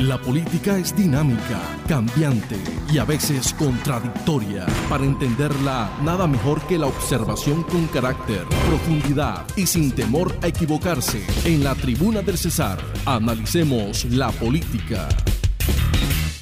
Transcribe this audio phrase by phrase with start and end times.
[0.00, 2.56] La política es dinámica, cambiante
[2.90, 4.64] y a veces contradictoria.
[4.88, 11.22] Para entenderla, nada mejor que la observación con carácter, profundidad y sin temor a equivocarse.
[11.44, 15.06] En la tribuna del Cesar, analicemos la política.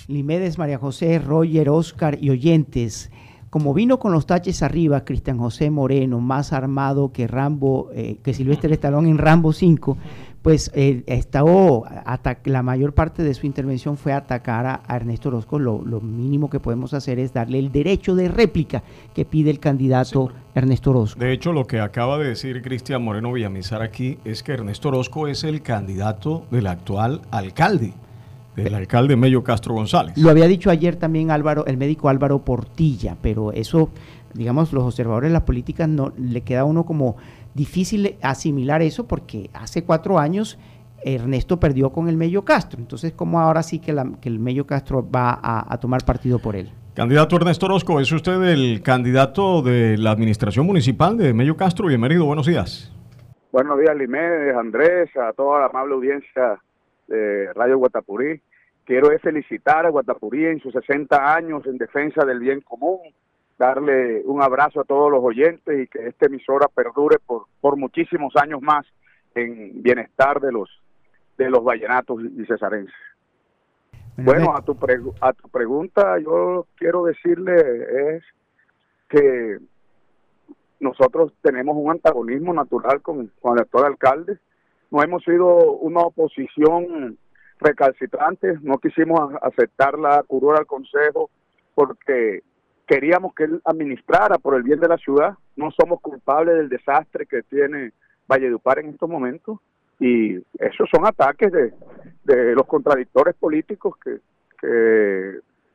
[0.06, 3.10] Limedes, María José, Roger, Oscar y oyentes.
[3.50, 8.34] Como vino con los taches arriba, Cristian José Moreno, más armado que Rambo, eh, que
[8.34, 9.96] Silvestre Estalón en Rambo 5,
[10.42, 11.84] pues eh, estado,
[12.44, 15.58] la mayor parte de su intervención fue atacar a, Ernesto Orozco.
[15.58, 18.82] Lo, mínimo que podemos hacer es darle el derecho de réplica
[19.14, 21.18] que pide el candidato Ernesto Orozco.
[21.18, 25.26] De hecho, lo que acaba de decir Cristian Moreno Villamizar aquí es que Ernesto Orozco
[25.26, 27.94] es el candidato del actual alcalde
[28.56, 30.16] del alcalde Mello Castro González.
[30.16, 33.90] Lo había dicho ayer también Álvaro, el médico Álvaro Portilla, pero eso,
[34.34, 37.16] digamos, los observadores de la política no le queda a uno como
[37.54, 40.58] difícil asimilar eso porque hace cuatro años
[41.04, 42.80] Ernesto perdió con el Mello Castro.
[42.80, 46.70] Entonces, ¿cómo ahora sí que, el Mello Castro va a, tomar partido por él?
[46.94, 51.86] Candidato Ernesto Orozco, ¿es usted el candidato de la administración municipal de Mello Castro?
[51.86, 52.92] Bienvenido, buenos días.
[53.52, 56.60] Buenos días, Liménez, Andrés, a toda la amable audiencia
[57.08, 58.40] de Radio Guatapurí.
[58.84, 63.00] Quiero felicitar a Guatapurí en sus 60 años en defensa del bien común,
[63.58, 68.34] darle un abrazo a todos los oyentes y que esta emisora perdure por, por muchísimos
[68.36, 68.86] años más
[69.34, 70.70] en bienestar de los
[71.36, 72.94] de los vallenatos y cesarenses.
[74.16, 74.76] Bueno, a tu,
[75.20, 78.24] a tu pregunta yo quiero decirle es
[79.08, 79.58] que
[80.80, 84.38] nosotros tenemos un antagonismo natural con, con el actual alcalde.
[84.90, 87.18] No hemos sido una oposición
[87.60, 91.30] recalcitrante, no quisimos aceptar la curura al consejo
[91.74, 92.42] porque
[92.86, 95.34] queríamos que él administrara por el bien de la ciudad.
[95.56, 97.92] No somos culpables del desastre que tiene
[98.28, 99.58] Valledupar en estos momentos.
[99.98, 104.18] Y esos son ataques de, los contradictores políticos que,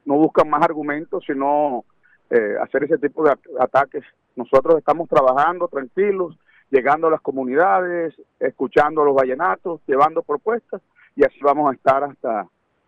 [0.05, 1.85] no buscan más argumentos, sino
[2.29, 4.03] eh, hacer ese tipo de ataques.
[4.35, 6.37] Nosotros estamos trabajando tranquilos,
[6.73, 10.81] llegando a las comunidades, escuchando los vallenatos, llevando propuestas,
[11.15, 12.47] y así vamos a estar hasta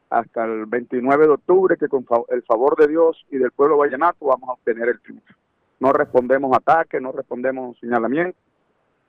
[0.10, 4.28] hasta el 29 de octubre, que con el favor de Dios y del pueblo vallenato
[4.28, 5.34] vamos a obtener el triunfo.
[5.80, 8.42] No respondemos ataques, no respondemos señalamientos.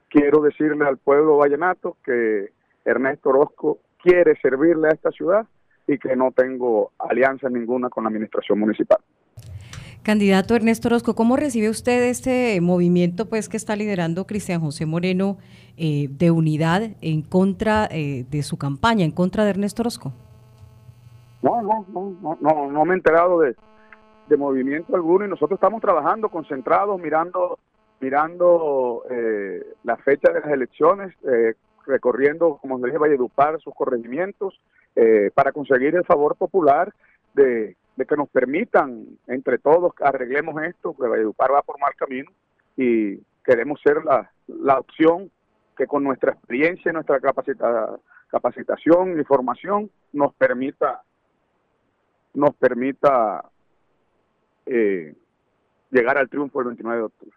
[0.08, 2.50] Quiero decirle al pueblo vallenato que
[2.84, 5.46] Ernesto Orozco quiere servirle a esta ciudad
[5.86, 8.98] y que no tengo alianza ninguna con la administración municipal.
[10.06, 15.36] Candidato Ernesto Orozco, ¿cómo recibe usted este movimiento pues que está liderando Cristian José Moreno
[15.76, 20.12] eh, de unidad en contra eh, de su campaña, en contra de Ernesto Orozco?
[21.42, 23.56] No, no, no, no, no, me he enterado de,
[24.36, 27.58] movimiento alguno y nosotros estamos trabajando concentrados, mirando,
[27.98, 34.54] mirando eh, la fecha de las elecciones, eh, recorriendo, como dije, Valledupar, sus corregimientos,
[35.34, 36.94] para conseguir el favor popular
[37.34, 42.30] de, que nos permitan, entre todos, arreglemos esto, que Valledupar va por mal camino
[42.76, 45.30] y queremos ser la, la opción
[45.76, 47.98] que con nuestra experiencia, nuestra capacita,
[48.28, 51.02] capacitación y formación nos permita
[52.34, 53.48] nos permita
[54.66, 55.14] eh,
[55.90, 57.36] llegar al triunfo el 29 de octubre.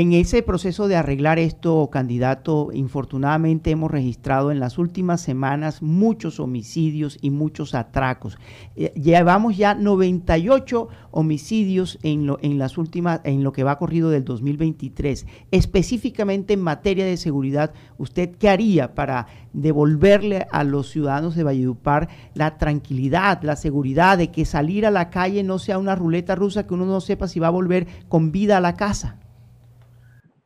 [0.00, 6.40] En ese proceso de arreglar esto, candidato, infortunadamente hemos registrado en las últimas semanas muchos
[6.40, 8.38] homicidios y muchos atracos.
[8.76, 14.08] Eh, llevamos ya 98 homicidios en lo, en las últimas, en lo que va corrido
[14.08, 15.26] del 2023.
[15.50, 22.08] Específicamente en materia de seguridad, ¿usted qué haría para devolverle a los ciudadanos de Valledupar
[22.32, 26.66] la tranquilidad, la seguridad de que salir a la calle no sea una ruleta rusa
[26.66, 29.18] que uno no sepa si va a volver con vida a la casa?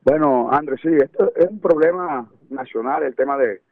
[0.04, 3.62] Bueno, Andrés, sí, esto es un problema nacional, el tema de,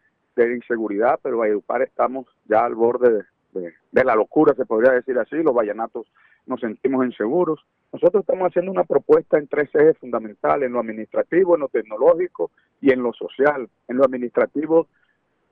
[0.54, 5.54] inseguridad, pero Valledupar estamos ya al borde de, la locura, se podría decir así, los
[5.54, 6.10] vallenatos
[6.46, 7.60] nos sentimos inseguros.
[7.92, 12.50] Nosotros estamos haciendo una propuesta en tres ejes fundamentales, en lo administrativo, en lo tecnológico
[12.80, 13.68] y en lo social.
[13.86, 14.88] En lo administrativo,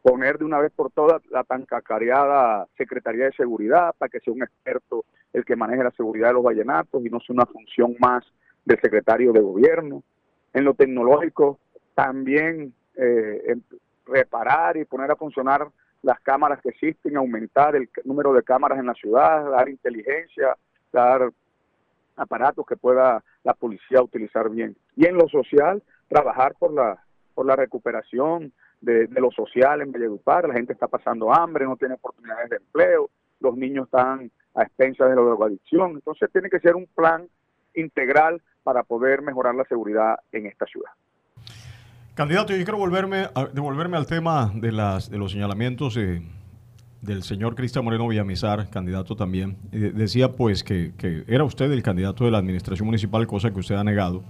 [0.00, 4.32] poner de una vez por todas la tan cacareada Secretaría de Seguridad para que sea
[4.32, 5.04] un experto
[5.34, 8.24] el que maneje la seguridad de los vallenatos y no sea una función más
[8.64, 10.02] del secretario de gobierno
[10.52, 11.58] en lo tecnológico,
[11.94, 13.56] también eh,
[14.06, 15.68] reparar y poner a funcionar
[16.02, 20.56] las cámaras que existen, aumentar el número de cámaras en la ciudad, dar inteligencia,
[20.92, 21.30] dar
[22.16, 24.76] aparatos que pueda la policía utilizar bien.
[24.96, 27.02] Y en lo social, trabajar por la,
[27.34, 30.48] por la recuperación de, lo social en Valledupar.
[30.48, 33.10] La gente está pasando hambre, no tiene oportunidades de empleo,
[33.40, 35.92] los niños están a expensas de la drogadicción.
[35.92, 37.28] Entonces tiene que ser un plan
[37.74, 40.90] integral para poder mejorar la seguridad en esta ciudad.
[42.14, 45.96] Candidato, yo quiero volverme a, devolverme al tema de, las, de los señalamientos
[47.00, 50.92] del señor Cristian Moreno Villamizar, candidato también, decía pues que,
[51.26, 54.22] era usted el candidato de la administración municipal, cosa que usted ha negado.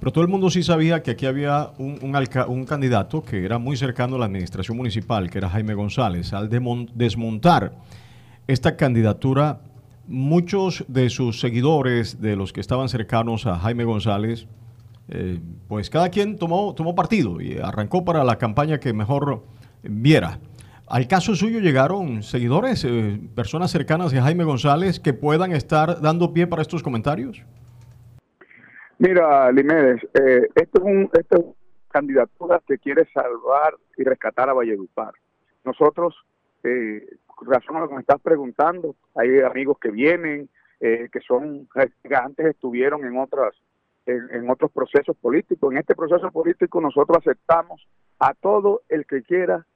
[0.00, 3.76] Pero todo el mundo sí sabía que aquí había un, un, candidato que era muy
[3.76, 6.32] cercano a la administración municipal, que era Jaime González.
[6.32, 7.72] Al desmontar
[8.48, 9.60] esta candidatura,
[10.08, 14.46] muchos de sus seguidores, de los que estaban cercanos a Jaime González,
[15.08, 19.42] eh, pues cada quien tomó, tomó partido y arrancó para la campaña que mejor
[19.82, 20.38] viera.
[20.88, 26.32] ¿Al caso suyo llegaron seguidores, eh, personas cercanas a Jaime González que puedan estar dando
[26.32, 27.42] pie para estos comentarios?
[28.98, 31.54] Mira, Limedes, eh, esto, es esto es una
[31.88, 35.12] candidatura que quiere salvar y rescatar a Valledupar.
[35.64, 36.14] Nosotros,
[36.62, 37.04] eh,
[37.42, 40.48] razón a lo que me estás preguntando, hay amigos que vienen,
[40.80, 41.68] eh, que son,
[42.10, 43.54] antes estuvieron en otras
[44.06, 45.72] en, otros procesos políticos.
[45.72, 47.86] En este proceso político nosotros aceptamos
[48.18, 49.66] a todo el que quiera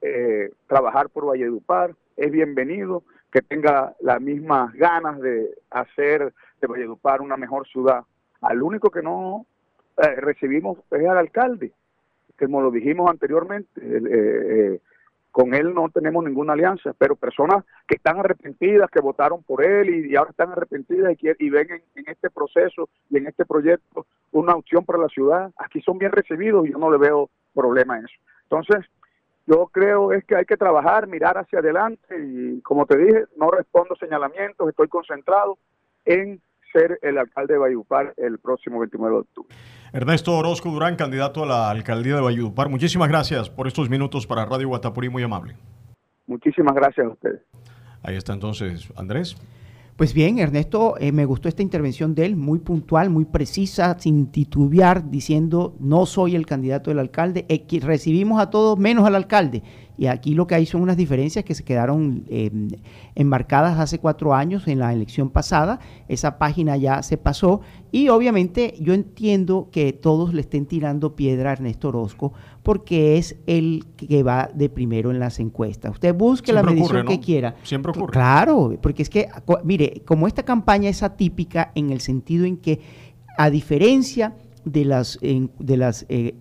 [0.00, 7.20] eh, trabajar por Valledupar, es bienvenido, que tenga las mismas ganas de hacer de Valledupar
[7.20, 8.04] una mejor ciudad.
[8.40, 9.46] Al único que no
[9.96, 11.72] eh, recibimos es al alcalde,
[12.38, 14.80] como lo dijimos anteriormente, eh,
[15.34, 20.06] con él no tenemos ninguna alianza, pero personas que están arrepentidas, que votaron por él
[20.06, 24.06] y, ahora están arrepentidas y, y ven en, en, este proceso y en este proyecto
[24.30, 27.98] una opción para la ciudad, aquí son bien recibidos y yo no le veo problema
[27.98, 28.14] en eso.
[28.44, 28.86] Entonces,
[29.44, 33.50] yo creo es que hay que trabajar, mirar hacia adelante y como te dije, no
[33.50, 35.58] respondo señalamientos, estoy concentrado
[36.04, 36.40] en
[36.72, 39.56] ser el alcalde de Valledupar el próximo 29 de octubre.
[39.94, 44.44] Ernesto Orozco Durán, candidato a la alcaldía de Valledupar, muchísimas gracias por estos minutos para
[44.44, 45.54] Radio Guatapurí, muy amable.
[46.26, 47.40] Muchísimas gracias a ustedes.
[48.02, 49.36] Ahí está entonces, Andrés.
[49.96, 54.26] Pues bien, Ernesto, eh, me gustó esta intervención de él, muy puntual, muy precisa, sin
[54.26, 59.62] titubear, diciendo no soy el candidato del alcalde, eh, recibimos a todos menos al alcalde.
[59.96, 62.68] Y aquí lo que hay son unas diferencias que se quedaron em,
[63.14, 65.78] enmarcadas hace cuatro años en la elección pasada.
[66.08, 67.60] Esa página ya se pasó
[67.92, 72.32] y obviamente yo entiendo que todos le estén tirando piedra a Ernesto Orozco
[72.64, 75.92] porque es el que va de primero en las encuestas.
[75.92, 77.54] Usted busque la medición que quiera.
[77.62, 78.10] Siempre ocurre.
[78.10, 79.28] Claro, porque es que,
[79.62, 82.80] mire, como esta campaña es atípica en el sentido en que,
[83.36, 84.34] a diferencia
[84.64, 86.36] de las, de las eh,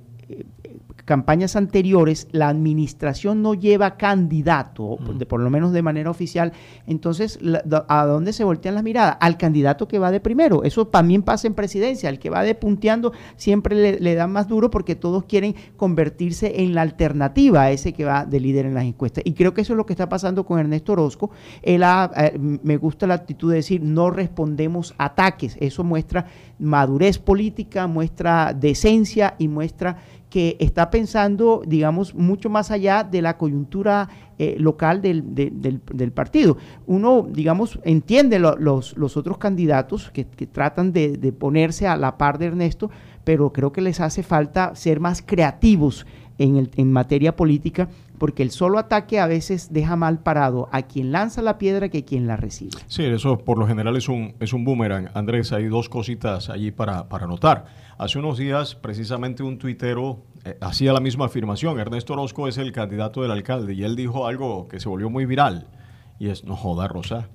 [1.06, 6.54] campañas anteriores la administración no lleva candidato, de, por lo menos de manera oficial,
[6.88, 7.40] entonces
[7.88, 9.18] ¿a dónde se voltean las miradas?
[9.20, 10.64] Al candidato que va de primero.
[10.64, 12.10] Eso también pasa en presidencia.
[12.10, 16.62] El que va de punteando siempre le, le da más duro porque todos quieren convertirse
[16.62, 19.24] en la alternativa a ese que va de líder en las encuestas.
[19.26, 21.32] Y creo que eso es lo que está pasando con Ernesto Orozco.
[21.62, 25.58] Él eh, me gusta la actitud de decir no respondemos ataques.
[25.60, 26.26] Eso muestra
[26.60, 29.98] madurez política, muestra decencia y muestra
[30.34, 34.10] que está pensando, digamos, mucho más allá de la coyuntura
[34.40, 36.58] eh, local del, del, partido.
[36.88, 38.58] Uno, digamos, entiende los,
[38.98, 42.90] los, otros candidatos que, tratan de, de, ponerse a la par de Ernesto,
[43.24, 46.08] pero creo que les hace falta ser más creativos
[46.38, 50.84] en, el, en materia política, porque el solo ataque a veces deja mal parado a
[50.84, 52.72] quien lanza la piedra que quien la recibe.
[52.88, 55.10] Sí, eso por lo general es un, es un boomerang.
[55.14, 57.66] Andrés, hay dos cositas allí para, para notar.
[57.98, 61.80] Hace unos días, precisamente un tuitero eh, hacía la misma afirmación.
[61.80, 65.26] Ernesto Orozco es el candidato del alcalde y él dijo algo que se volvió muy
[65.26, 65.68] viral.
[66.20, 67.28] Y es, no joda, Rosa.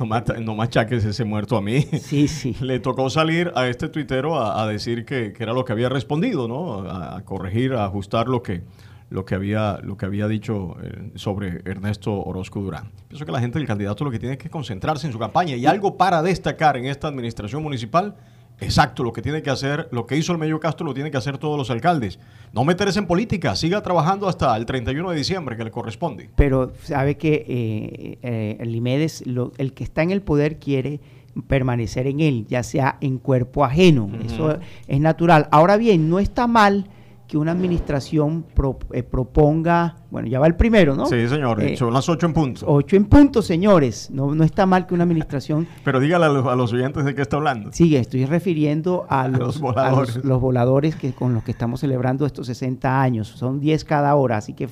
[0.00, 1.82] No, no, machaques ese muerto a mí.
[1.82, 2.56] Sí, sí.
[2.60, 6.88] Le tocó salir a este tuitero a, decir que, era lo que había respondido, ¿no?
[6.90, 8.62] A, corregir, a ajustar lo que,
[9.10, 12.90] lo que había, lo que había dicho eh, sobre Ernesto Orozco Durán.
[13.08, 15.66] Pienso que la gente del candidato lo que tiene que concentrarse en su campaña y
[15.66, 18.16] algo para destacar en esta administración municipal
[18.60, 21.18] Exacto, lo que tiene que hacer, lo que hizo el Medio Castro lo tienen que
[21.18, 22.18] hacer todos los alcaldes.
[22.52, 26.28] No meterse en política, siga trabajando hasta el 31 de diciembre que le corresponde.
[26.34, 29.22] Pero sabe que eh, eh, el Limedes,
[29.58, 31.00] el que está en el poder quiere
[31.46, 34.10] permanecer en él, ya sea en cuerpo ajeno.
[34.24, 35.46] Eso es natural.
[35.52, 36.88] Ahora bien, no está mal
[37.28, 38.46] que una administración
[38.92, 41.04] eh, proponga, bueno, ya va el primero, ¿no?
[41.04, 42.64] Sí, señor, eh, son las ocho en punto.
[42.66, 44.10] Ocho en punto, señores.
[44.10, 45.68] No, no está mal que una administración...
[45.84, 47.68] Pero dígale a los, oyentes de qué está hablando.
[47.70, 52.46] Sí, estoy refiriendo a, los, voladores, los, voladores que, con los que estamos celebrando estos
[52.46, 53.28] 60 años.
[53.28, 54.66] Son 10 cada hora, así que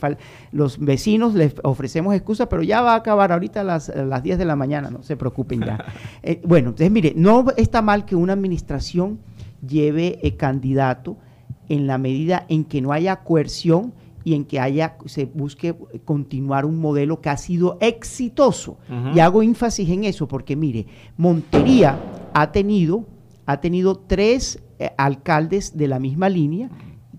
[0.51, 4.39] los vecinos les ofrecemos excusa, pero ya va a acabar ahorita a las, las 10
[4.39, 5.77] de la mañana, no se preocupen ya.
[6.23, 9.21] Eh, bueno, entonces mire, no está mal que una administración
[9.67, 11.19] lleve candidato
[11.69, 13.93] en la medida en que no haya coerción
[14.25, 18.79] y en que haya se busque continuar un modelo que ha sido exitoso.
[19.15, 21.99] Y hago énfasis en eso porque mire, Montería
[22.35, 23.07] ha tenido
[23.47, 26.69] ha tenido tres eh, alcaldes de la misma línea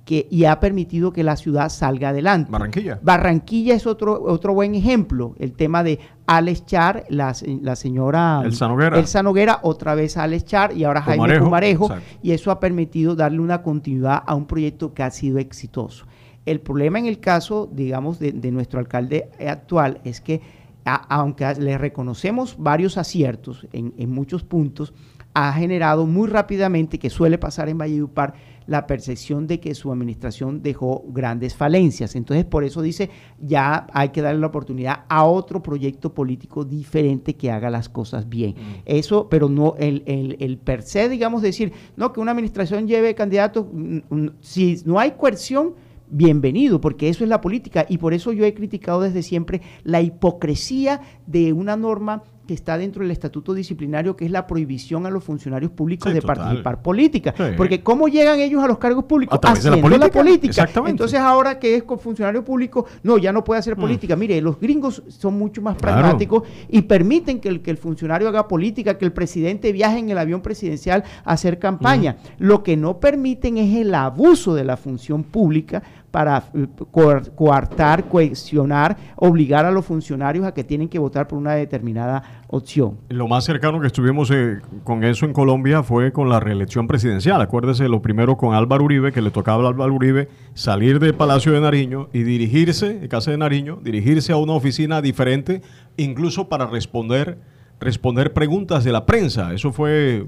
[0.05, 2.51] que, y ha permitido que la ciudad salga adelante.
[2.51, 2.99] Barranquilla.
[3.01, 5.35] Barranquilla es otro, otro buen ejemplo.
[5.39, 9.00] El tema de Alex Char, la, la señora Elsa Noguera.
[9.00, 12.17] Elsa Noguera, otra vez Alex Char y ahora Jaime Pumarejo, Pumarejo.
[12.22, 16.05] Y eso ha permitido darle una continuidad a un proyecto que ha sido exitoso.
[16.46, 20.41] El problema en el caso, digamos, de, de nuestro alcalde actual es que,
[20.88, 24.94] a- aunque le reconocemos varios aciertos en, en muchos puntos,
[25.34, 28.34] ha generado muy rápidamente, que suele pasar en Valledupar,
[28.65, 32.15] la percepción de que su administración dejó grandes falencias.
[32.15, 37.36] Entonces, por eso dice, ya hay que darle la oportunidad a otro proyecto político diferente
[37.36, 38.56] que haga las cosas bien.
[38.86, 43.13] Eso, pero no el, el, el per se, digamos, decir, no, que una administración lleve
[43.15, 45.75] candidatos, mm, mm, si no hay coerción,
[46.09, 50.01] bienvenido, porque eso es la política y por eso yo he criticado desde siempre la
[50.01, 55.09] hipocresía de una norma que está dentro del estatuto disciplinario, que es la prohibición a
[55.09, 56.37] los funcionarios públicos Sí, de total.
[56.37, 57.33] participar política.
[57.37, 57.43] Sí.
[57.57, 59.37] Porque ¿cómo llegan ellos a los cargos públicos?
[59.37, 60.11] A de la Haciendo política.
[60.11, 60.49] política.
[60.49, 60.91] Exactamente.
[60.91, 64.15] Entonces ahora que es con funcionario público, no, ya no puede hacer política.
[64.15, 65.79] Mire, los gringos son mucho más Mm.
[65.79, 65.97] Claro.
[65.97, 70.09] pragmáticos y permiten que el, que el funcionario haga política, que el presidente viaje en
[70.09, 72.17] el avión presidencial a hacer campaña.
[72.39, 75.83] Lo que no permiten es el abuso de la función pública
[76.17, 81.38] para eh, coar- coartar, coaccionar, obligar a los funcionarios a que tienen que votar por
[81.38, 82.97] una determinada opción.
[83.09, 87.39] Lo más cercano que estuvimos eh, con eso en Colombia fue con la reelección presidencial.
[87.39, 91.51] Acuérdese lo primero con Álvaro Uribe, que le tocaba a Álvaro Uribe salir del Palacio
[91.51, 95.62] de Nariño y dirigirse, de Casa de Nariño, dirigirse a una oficina diferente,
[95.97, 97.38] incluso para responder,
[97.79, 99.53] responder preguntas de la prensa.
[99.53, 100.25] Eso fue,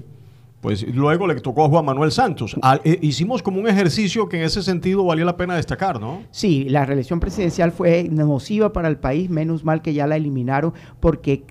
[0.60, 2.54] pues luego le tocó a Juan Manuel Santos.
[2.60, 6.22] Al- eh, hicimos como un ejercicio que en ese sentido valía la pena destacar, ¿no?
[6.30, 10.74] Sí, la reelección presidencial fue nociva para el país, menos mal que ya la eliminaron
[11.00, 11.44] porque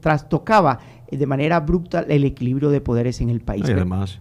[0.00, 3.64] trastocaba eh, de manera abrupta el equilibrio de poderes en el país.
[3.68, 4.18] Y además,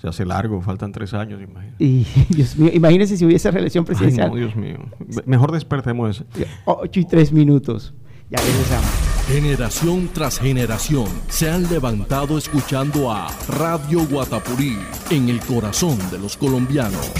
[0.00, 1.76] se hace largo, faltan tres años, imagínate.
[1.84, 4.30] Y, Dios mío, imagínense si hubiese reelección Ay, presidencial.
[4.30, 4.78] no, Dios mío.
[5.26, 6.24] Mejor despertemos eso.
[6.64, 7.94] 8 y 3 minutos.
[8.30, 9.11] Ya regresamos.
[9.28, 14.76] Generación tras generación se han levantado escuchando a Radio Guatapurí
[15.10, 17.12] en el corazón de los colombianos.